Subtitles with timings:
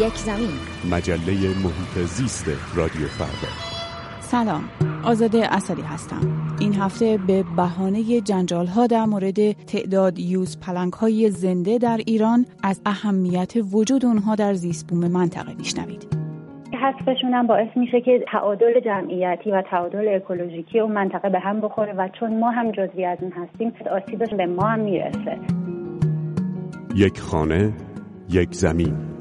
[0.00, 0.48] یک زمین.
[0.90, 1.32] مجله
[1.64, 3.52] محیط زیست رادیو فردا.
[4.20, 4.64] سلام
[5.04, 6.20] آزاده اصلی هستم.
[6.60, 12.46] این هفته به بهانه جنجال ها در مورد تعداد یوز پلنگ های زنده در ایران
[12.62, 16.06] از اهمیت وجود اونها در زیست بوم منطقه میشنوید.
[16.82, 21.92] حذفشون هم باعث میشه که تعادل جمعیتی و تعادل اکولوژیکی اون منطقه به هم بخوره
[21.92, 25.38] و چون ما هم جزوی از اون هستیم آسیبش به ما هم می‌رسه.
[26.96, 27.72] یک خانه
[28.30, 29.13] یک زمین.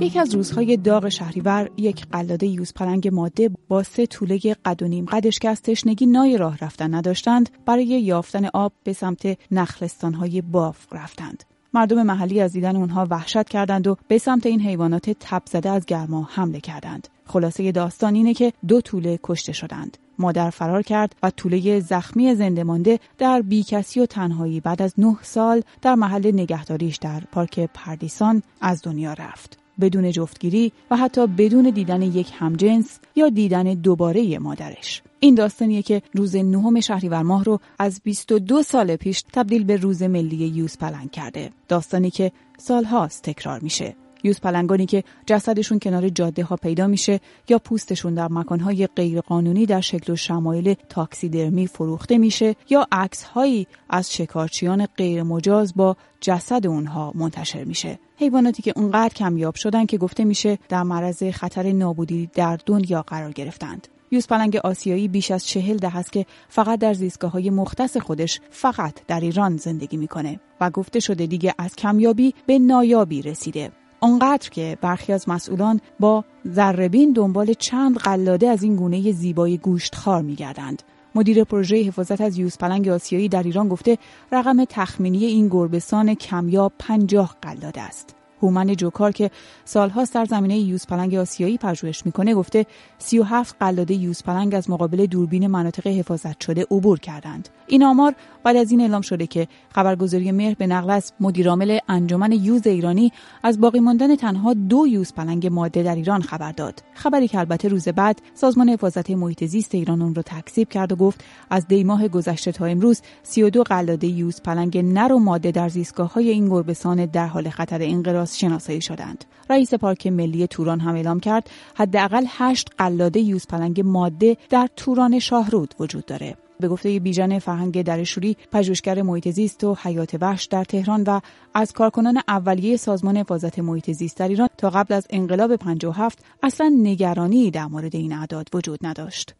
[0.00, 4.88] یکی از روزهای داغ شهریور یک قلاده یوز پلنگ ماده با سه طوله قد و
[4.88, 10.40] نیم قدش که از تشنگی نای راه رفتن نداشتند برای یافتن آب به سمت نخلستانهای
[10.42, 15.42] باف رفتند مردم محلی از دیدن اونها وحشت کردند و به سمت این حیوانات تب
[15.50, 17.08] زده از گرما حمله کردند.
[17.26, 19.98] خلاصه داستان اینه که دو طوله کشته شدند.
[20.18, 25.16] مادر فرار کرد و طوله زخمی زنده مانده در بیکسی و تنهایی بعد از نه
[25.22, 29.58] سال در محل نگهداریش در پارک پردیسان از دنیا رفت.
[29.80, 35.02] بدون جفتگیری و حتی بدون دیدن یک همجنس یا دیدن دوباره مادرش.
[35.20, 40.02] این داستانیه که روز نهم شهریور ماه رو از 22 سال پیش تبدیل به روز
[40.02, 41.50] ملی یوز پلنگ کرده.
[41.68, 43.96] داستانی که سالهاست تکرار میشه.
[44.24, 49.80] یوز پلنگانی که جسدشون کنار جاده ها پیدا میشه یا پوستشون در مکانهای غیرقانونی در
[49.80, 57.12] شکل و شمایل تاکسیدرمی فروخته میشه یا عکس هایی از شکارچیان غیرمجاز با جسد اونها
[57.14, 57.98] منتشر میشه.
[58.16, 63.32] حیواناتی که اونقدر کمیاب شدن که گفته میشه در معرض خطر نابودی در دنیا قرار
[63.32, 63.88] گرفتند.
[64.10, 68.40] یوز پلنگ آسیایی بیش از چهل ده است که فقط در زیستگاه های مختص خودش
[68.50, 73.72] فقط در ایران زندگی می‌کنه و گفته شده دیگه از کمیابی به نایابی رسیده.
[74.00, 80.22] آنقدر که برخی از مسئولان با ذربین دنبال چند قلاده از این گونه زیبای گوشتخوار
[80.22, 80.82] میگردند.
[81.14, 83.98] مدیر پروژه حفاظت از یوز پلنگ آسیایی در ایران گفته
[84.32, 88.17] رقم تخمینی این گربسان کمیاب پنجاه قلاده است.
[88.42, 89.30] هومن جوکار که
[89.64, 92.66] سالها در زمینه یوزپلنگ آسیایی پژوهش می‌کنه گفته
[92.98, 97.48] 37 قلاده یوزپلنگ از مقابل دوربین مناطق حفاظت شده عبور کردند.
[97.66, 102.32] این آمار بعد از این اعلام شده که خبرگزاری مهر به نقل از مدیرعامل انجمن
[102.32, 103.12] یوز ایرانی
[103.42, 106.82] از باقی ماندن تنها دو یوز پلنگ ماده در ایران خبر داد.
[106.94, 110.96] خبری که البته روز بعد سازمان حفاظت محیط زیست ایران اون رو تکذیب کرد و
[110.96, 116.12] گفت از دیماه گذشته تا امروز 32 قلاده یوز پلنگ نر و ماده در زیستگاه
[116.12, 119.24] های این گربه‌سان در حال خطر انقراض شناسایی شدند.
[119.50, 125.18] رئیس پارک ملی توران هم اعلام کرد حداقل هشت قلاده یوز پلنگ ماده در توران
[125.18, 126.36] شاهرود وجود داره.
[126.60, 131.20] به گفته بیژن فرهنگ درشوری پژوهشگر محیط زیست و حیات وحش در تهران و
[131.54, 136.70] از کارکنان اولیه سازمان حفاظت محیط زیست در ایران تا قبل از انقلاب 57 اصلا
[136.82, 139.34] نگرانی در مورد این اعداد وجود نداشت.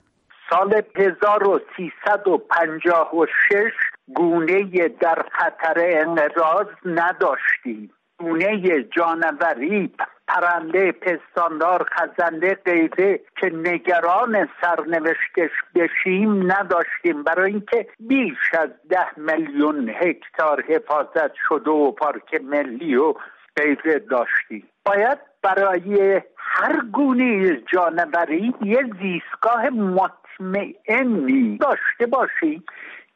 [0.50, 3.72] سال 1356
[4.14, 7.90] گونه در خطر انقراض نداشتیم.
[8.18, 9.94] گونه جانوری
[10.28, 17.22] پرنده پستاندار خزنده غیره که نگران سرنوشتش بشیم نداشتیم.
[17.22, 23.14] برای اینکه بیش از ده میلیون هکتار حفاظت شده و پارک ملی و
[23.56, 24.68] غیره داشتیم.
[24.84, 32.64] باید برای هر گونه جانوری یه زیستگاه مطمئنی داشته باشیم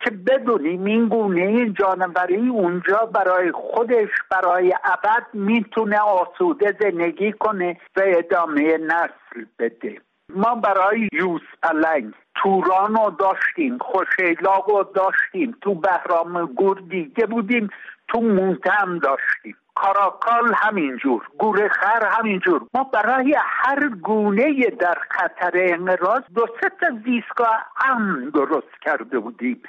[0.04, 8.02] که بدونیم این گونه جانوری اونجا برای خودش برای ابد می‌تونه آسوده زندگی کنه و
[8.04, 10.00] ادامه نسل بده.
[10.28, 17.69] ما برای یوز پلنگ توران رو داشتیم خوشیلاق رو داشتیم تو بهرام گور دیگه بودیم
[18.08, 19.56] تو مونتم داشتیم.
[19.75, 22.67] کاراکال همینجور گوره خر همینجور.
[22.75, 29.62] ما برای هر گونه در خطر انقراض دو سه تا زیستگاه امن درست کرده بودیم.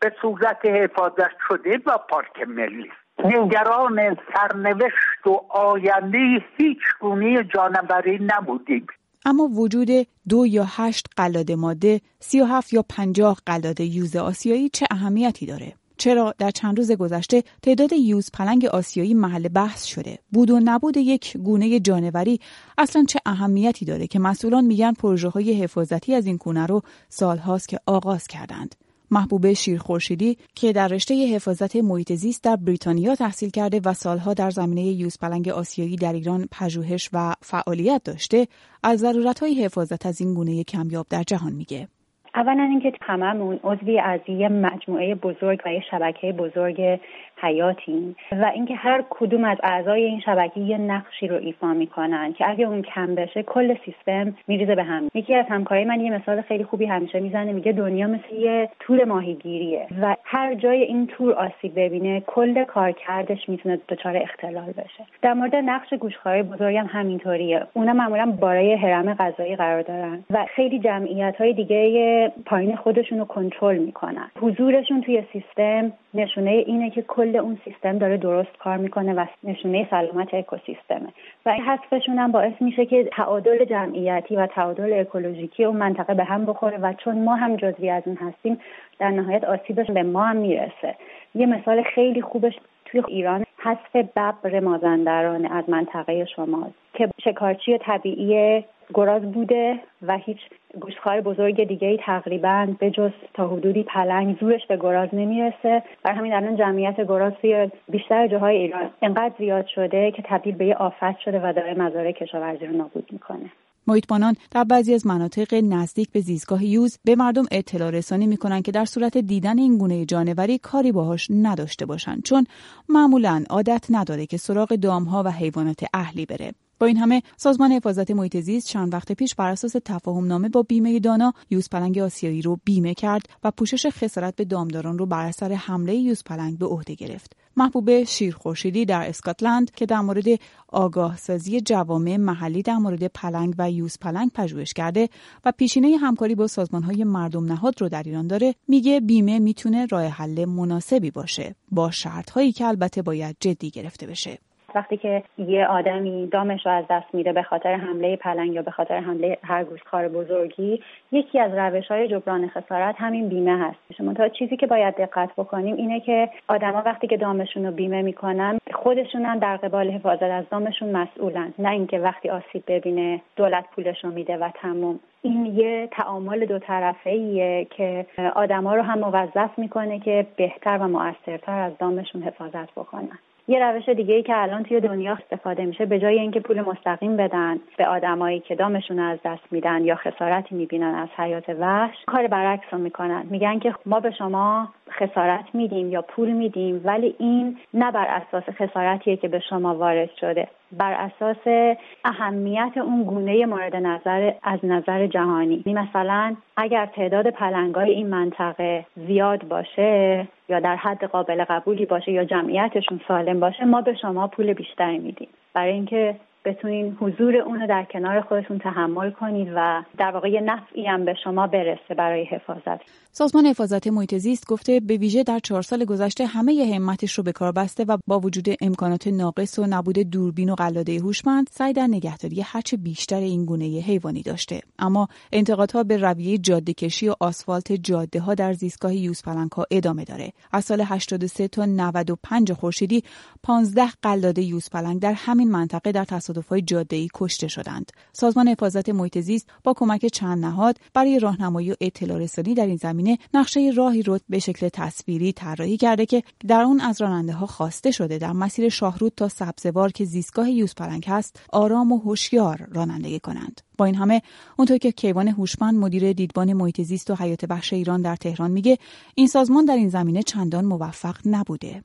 [0.00, 2.90] به صورت حفاظت شده و پارک ملی.
[3.24, 6.18] نگران سرنوشت و آینده
[6.56, 8.86] هیچ گونه جانوری نبودیم.
[9.24, 9.88] اما وجود
[10.28, 15.46] دو یا هشت قلاده ماده، سی و هفت یا پنجاه قلاده یوز آسیایی چه اهمیتی
[15.46, 20.60] داره؟ چرا در چند روز گذشته تعداد یوز پلنگ آسیایی محل بحث شده؟ بود و
[20.64, 22.40] نبود یک گونه جانوری
[22.78, 27.68] اصلا چه اهمیتی داره که مسئولان میگن پروژه های حفاظتی از این گونه رو سالهاست
[27.68, 28.74] که آغاز کردند؟
[29.10, 34.50] محبوب شیرخورشیدی که در رشته حفاظت محیط زیست در بریتانیا تحصیل کرده و سالها در
[34.50, 38.48] زمینه یوزپلنگ آسیایی در ایران پژوهش و فعالیت داشته
[38.82, 41.88] از ضرورتهای حفاظت از این گونه کمیاب در جهان میگه.
[42.36, 47.00] اولا اینکه هممون عضوی از یه مجموعه بزرگ و یه شبکه بزرگ
[47.40, 52.50] حیاتیم و اینکه هر کدوم از اعضای این شبکه یه نقشی رو ایفا می‌کنن که
[52.50, 55.10] اگه اون کم بشه کل سیستم میریزه به هم.
[55.14, 59.04] یکی از همکارای من یه مثال خیلی خوبی همیشه می‌زنه میگه دنیا مثل یه تور
[59.04, 65.04] ماهیگیریه و هر جای این تور آسیب ببینه کل کارکردش می‌تونه دچار اختلال بشه.
[65.22, 67.66] در مورد نقش گوشخوارای بزرگ هم همینطوریه.
[67.72, 73.24] اونا معمولا بالای هرم غذایی قرار دارن و خیلی جمعیت های دیگه پایین خودشون رو
[73.24, 74.30] کنترل می‌کنن.
[74.40, 79.86] حضورشون توی سیستم نشونه اینه که کل اون سیستم داره درست کار می‌کنه و نشونه
[79.90, 81.08] سلامت اکوسیستمه.
[81.46, 86.24] و این حذفشون هم باعث میشه که تعادل جمعیتی و تعادل اکولوژیکی اون منطقه به
[86.24, 88.58] هم بخوره و چون ما هم جزوی از اون هستیم
[88.98, 90.94] در نهایت آسیبش به ما هم می‌رسه.
[91.34, 92.54] یه مثال خیلی خوبش
[92.84, 98.64] توی ایران حذف ببر مازندران از منطقه شمال که شکارچی طبیعی
[98.94, 100.38] گراز بوده و هیچ
[100.80, 105.82] گوشخوار بزرگ دیگه ای تقریبا به جز تا حدودی پلنگ زورش به گراز نمی‌رسه.
[106.04, 110.66] بر همین الان جمعیت گراز توی بیشتر جاهای ایران انقدر زیاد شده که تبدیل به
[110.66, 113.50] یه آفت شده و داره مزارع کشاورزی رو نابود می‌کنه.
[113.88, 118.72] محیطبانان در بعضی از مناطق نزدیک به زیستگاه یوز به مردم اطلاع رسانی می‌کنن که
[118.72, 122.46] در صورت دیدن این گونه جانوری کاری باهاش نداشته باشند چون
[122.88, 126.52] معمولا عادت نداره که سراغ دامها و حیوانات اهلی بره.
[126.78, 130.62] با این همه سازمان حفاظت محیط زیست چند وقت پیش بر اساس تفاهم نامه با
[130.62, 135.26] بیمه دانا یوز پلنگ آسیایی رو بیمه کرد و پوشش خسارت به دامداران رو بر
[135.26, 137.36] اثر حمله یوز پلنگ به عهده گرفت.
[137.56, 140.24] محبوب شیرخورشیدی در اسکاتلند که در مورد
[140.68, 145.08] آگاه سازی جوامع محلی در مورد پلنگ و یوز پلنگ پژوهش کرده
[145.44, 150.06] و پیشینه همکاری با های مردم نهاد رو در ایران داره میگه بیمه می‌تونه راه
[150.06, 154.38] حل مناسبی باشه با شرط هایی که البته باید جدی گرفته بشه
[154.76, 158.70] وقتی که یه آدمی دامش رو از دست میده به خاطر حمله پلنگ یا به
[158.70, 160.82] خاطر حمله هر گوشتخوار بزرگی
[161.12, 163.78] یکی از روش های جبران خسارت همین بیمه هست.
[163.98, 168.02] شما تا چیزی که باید دقت بکنیم اینه که آدما وقتی که دامشون رو بیمه
[168.02, 171.54] می‌کنن خودشون هم در قبال حفاظت از دامشون مسئولن.
[171.58, 175.00] نه اینکه وقتی آسیب ببینه دولت پولش رو میده و تموم.
[175.22, 180.88] این یه تعامل دو طرفه ایه که آدما رو هم موظف می‌کنه که بهتر و
[180.88, 183.18] مؤثرتر از دامشون حفاظت بکنن.
[183.48, 187.16] یه روش دیگه ای که الان توی دنیا استفاده میشه به جای اینکه پول مستقیم
[187.16, 192.26] بدن به آدمایی که دامشون از دست میدن یا خسارتی می‌بینن از حیات وحش کار
[192.26, 193.26] برعکس رو می‌کنن.
[193.30, 198.44] میگن که ما به شما خسارت میدیم یا پول میدیم ولی این نه بر اساس
[198.50, 200.48] خسارتیه که به شما وارد شده.
[200.72, 205.62] بر اساس اهمیت اون گونه مورد نظر از نظر جهانی.
[205.66, 212.24] مثلا اگر تعداد پلنگای این منطقه زیاد باشه یا در حد قابل قبولی باشه یا
[212.24, 215.28] جمعیتشون سالم باشه ما به شما پول بیشتری میدیم.
[215.54, 216.16] برای اینکه
[216.46, 221.14] بتونین حضور اونو در کنار خودتون تحمل کنید و در واقع یه نفعی هم به
[221.24, 222.80] شما برسه برای حفاظت.
[223.12, 227.32] سازمان حفاظت محیط زیست گفته به ویژه در چهار سال گذشته همه همتش رو به
[227.32, 231.86] کار بسته و با وجود امکانات ناقص و نبود دوربین و قلاده هوشمند سعی در
[231.86, 234.60] نگهداری هرچه بیشتر این گونه حیوانی داشته.
[234.78, 240.04] اما انتقادها به رویه جاده کشی و آسفالت جاده ها در زیستگاه یوزپلنگ ها ادامه
[240.04, 240.32] داره.
[240.52, 243.02] از سال 83 تا 95 خورشیدی
[243.42, 246.04] 15 قلاده یوزپلنگ در همین منطقه در
[246.36, 247.92] تصادف‌های جاده‌ای کشته شدند.
[248.12, 252.76] سازمان حفاظت محیط زیست با کمک چند نهاد برای راهنمایی و اطلاع رسانی در این
[252.76, 257.46] زمینه نقشه راهی رو به شکل تصویری طراحی کرده که در اون از راننده ها
[257.46, 263.20] خواسته شده در مسیر شاهرود تا سبزوار که زیستگاه یوزپلنگ هست آرام و هوشیار رانندگی
[263.20, 263.60] کنند.
[263.78, 264.22] با این همه
[264.58, 268.78] اونطور که کیوان هوشمند مدیر دیدبان محیط زیست و حیات وحش ایران در تهران میگه
[269.14, 271.82] این سازمان در این زمینه چندان موفق نبوده.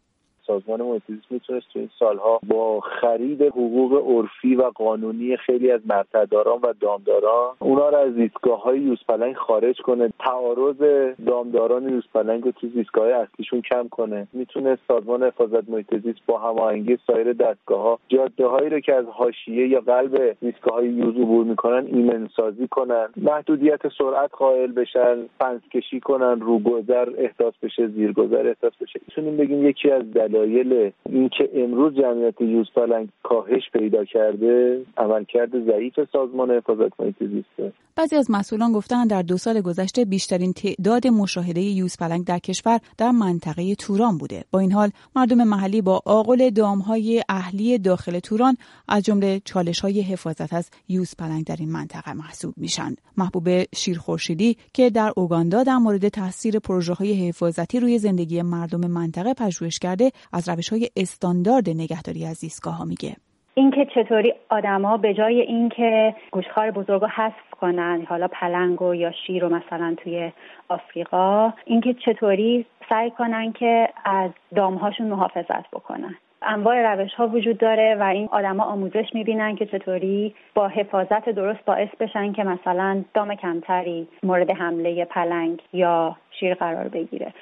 [0.52, 6.60] سازمان محیط می‌تونست تو این سالها با خرید حقوق عرفی و قانونی خیلی از مرتع‌داران
[6.64, 10.14] و دامداران اونا رو از زیستگاه های یوزپلنگ خارج کنه.
[10.20, 10.82] تعارض
[11.26, 14.28] دامداران یوزپلنگ رو تو زیستگاه اصلیشون کم کنه.
[14.34, 19.68] می‌تونه سازمان حفاظت محیط زیست با هماهنگی سایر دستگاه ها جاده رو که از حاشیه
[19.68, 23.08] یا قلب زیستگاه های یوز عبور می‌کنن ایمن سازی کنن.
[23.18, 29.00] محدودیت سرعت قائل بشن فنس کشی کنن روگذر احداث بشه زیرگذر احداث بشه.
[29.08, 35.94] می‌تونیم بگیم یکی از دلایل دلایل اینکه امروز جمعیت یوزپلنگ کاهش پیدا کرده عملکرد ضعیف
[36.14, 41.62] سازمان حفاظت محیط زیسته بعضی از مسئولان گفتند در دو سال گذشته بیشترین تعداد مشاهده
[41.62, 44.44] یوزپلنگ در کشور در منطقه توران بوده.
[44.52, 48.58] با این حال مردم محلی با آقل دامهای اهلی داخل توران
[48.88, 54.90] از جمله چالش های حفاظت از یوزپلنگ در این منطقه محسوب میشن محبوب شیرخورشیدی که
[54.90, 60.50] در اوگاندا در مورد تاثیر پروژه های حفاظتی روی زندگی مردم منطقه پژوهش کرده از
[60.50, 63.16] روش های استاندارد نگهداری از زیستگاه ها میگه.
[63.54, 69.12] اینکه چطوری آدما به جای اینکه گوشخار بزرگ رو حذف کنن حالا پلنگ و یا
[69.12, 70.32] شیر رو مثلا توی
[70.70, 76.16] آفریقا اینکه چطوری سعی کنن که از دامهاشون محافظت بکنن.
[76.42, 81.66] انواع روش ها وجود داره و این آدما آموزش می‌بینن که چطوری با حفاظت درست
[81.66, 87.34] باعث بشن که مثلا دام کمتری مورد حمله پلنگ یا شیر قرار بگیره.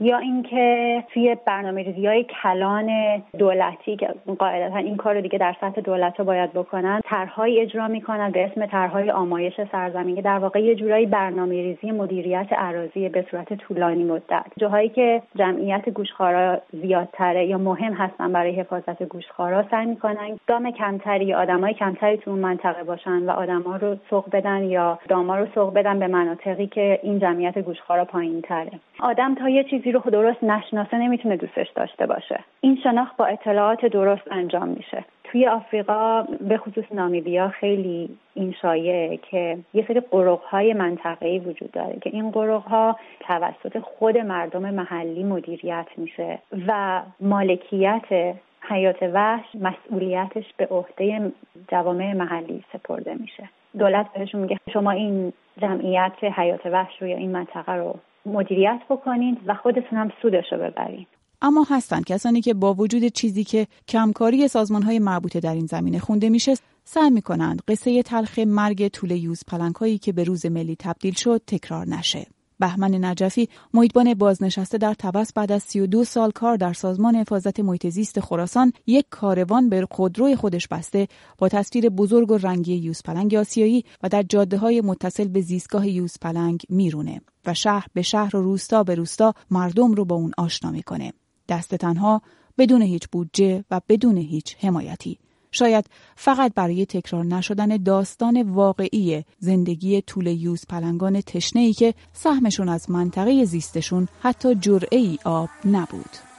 [0.00, 2.90] یا اینکه توی برنامه ریزی های کلان
[3.38, 7.88] دولتی که قاعدتا این کار رو دیگه در سطح دولت ها باید بکنن طرحهایی اجرا
[7.88, 13.08] می‌کنن به اسم طرحهای آمایش سرزمین که در واقع یه جورایی برنامه ریزی مدیریت اراضی
[13.08, 14.44] به صورت طولانی مدت.
[14.56, 21.24] جاهایی که جمعیت گوشخارا زیادتره یا مهم هستن برای حفاظت گوشخارا سعی می‌کنن دام کمتری
[21.24, 25.46] یا آدمای کمتری تو اون منطقه باشن و آدما رو سوق بدن یا داما رو
[25.54, 28.70] سوق بدن به مناطقی که این جمعیت گوشخارا پایین تره
[29.00, 32.40] آدم تا یه چیزی رو درست نشناسه نمی‌تونه دوستش داشته باشه.
[32.60, 35.04] این شناخت با اطلاعات درست انجام میشه.
[35.24, 41.70] توی آفریقا به خصوص نامیبیا خیلی این شایعه که یه سری قروق های منطقه‌ای وجود
[41.70, 48.34] داره که این قروق ها توسط خود مردم محلی مدیریت میشه و مالکیت
[48.68, 51.32] حیات وحش مسئولیتش به عهده
[51.68, 53.48] جوامع محلی سپرده میشه.
[53.78, 59.38] دولت بهشون میگه شما این جمعیت حیات وحش رو یا این منطقه رو مدیریت بکنید
[59.46, 61.06] و خودتون هم سودش رو ببرید
[61.42, 65.98] اما هستند کسانی که با وجود چیزی که کمکاری سازمان های مربوطه در این زمینه
[65.98, 70.76] خونده میشه سعی می‌کنند قصه تلخ مرگ طول یوز پلنگ هایی که به روز ملی
[70.78, 72.26] تبدیل شد تکرار نشه.
[72.62, 77.86] بهمن نجفی محیطبان بازنشسته در تبس بعد از 32 سال کار در سازمان حفاظت محیط
[77.86, 83.84] زیست خراسان یک کاروان به خودروی خودش بسته با تصویر بزرگ و رنگی یوزپلنگ آسیایی
[84.02, 88.82] و در جاده های متصل به زیستگاه یوزپلنگ میرونه و شهر به شهر و روستا
[88.82, 91.12] به روستا مردم رو با اون آشنا می‌کنه.
[91.48, 92.22] دست تنها
[92.58, 95.18] بدون هیچ بودجه و بدون هیچ حمایتی.
[95.52, 102.68] شاید فقط برای تکرار نشدن داستان واقعی زندگی طول یوز پلنگان تشنه ای که سهمشون
[102.68, 106.31] از منطقه زیستشون حتی جرعه ای آب نبود.